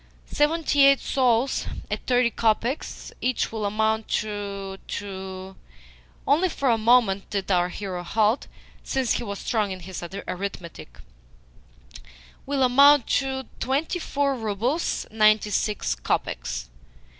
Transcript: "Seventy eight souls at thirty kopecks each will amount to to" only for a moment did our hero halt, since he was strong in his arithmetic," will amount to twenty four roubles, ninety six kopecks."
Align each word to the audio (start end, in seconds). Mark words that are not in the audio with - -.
"Seventy 0.33 0.83
eight 0.87 0.99
souls 0.99 1.67
at 1.91 2.07
thirty 2.07 2.31
kopecks 2.31 3.11
each 3.21 3.51
will 3.51 3.65
amount 3.67 4.07
to 4.07 4.79
to" 4.87 5.55
only 6.27 6.49
for 6.49 6.71
a 6.71 6.77
moment 6.79 7.29
did 7.29 7.51
our 7.51 7.69
hero 7.69 8.01
halt, 8.01 8.47
since 8.83 9.11
he 9.11 9.23
was 9.23 9.37
strong 9.37 9.69
in 9.69 9.81
his 9.81 10.03
arithmetic," 10.27 10.97
will 12.47 12.63
amount 12.63 13.05
to 13.19 13.45
twenty 13.59 13.99
four 13.99 14.33
roubles, 14.33 15.05
ninety 15.11 15.51
six 15.51 15.93
kopecks." 15.93 16.69